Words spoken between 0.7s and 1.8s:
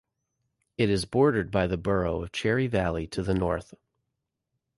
It is bordered by the